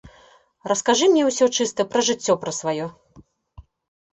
Раскажы 0.71 1.09
мне 1.11 1.23
ўсё 1.27 1.45
чыста 1.57 1.81
пра 1.91 1.99
жыццё 2.07 2.33
пра 2.45 2.51
сваё. 2.61 2.87